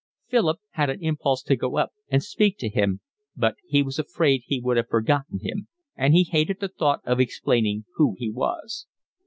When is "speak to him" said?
2.23-3.01